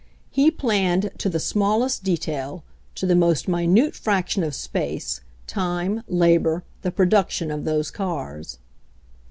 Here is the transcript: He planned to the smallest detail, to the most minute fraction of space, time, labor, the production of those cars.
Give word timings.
He 0.31 0.49
planned 0.49 1.11
to 1.19 1.29
the 1.29 1.39
smallest 1.39 2.03
detail, 2.03 2.63
to 2.95 3.05
the 3.05 3.13
most 3.15 3.47
minute 3.47 3.93
fraction 3.95 4.41
of 4.43 4.55
space, 4.55 5.21
time, 5.45 6.01
labor, 6.07 6.63
the 6.81 6.89
production 6.89 7.51
of 7.51 7.65
those 7.65 7.91
cars. 7.91 8.57